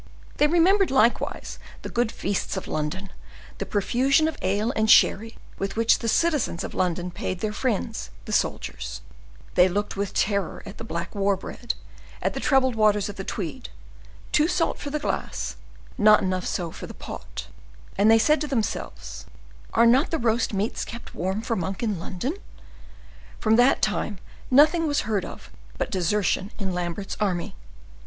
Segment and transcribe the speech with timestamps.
[0.37, 5.99] They remembered, likewise, the good feasts of London—the profusion of ale and sherry with which
[5.99, 11.13] the citizens of London paid their friends the soldiers;—they looked with terror at the black
[11.13, 11.75] war bread,
[12.19, 15.55] at the troubled waters of the Tweed,—too salt for the glass,
[15.99, 17.45] not enough so for the pot;
[17.95, 19.27] and they said to themselves,
[19.71, 22.37] "Are not the roast meats kept warm for Monk in London?"
[23.39, 24.17] From that time
[24.49, 27.53] nothing was heard of but desertion in Lambert's army.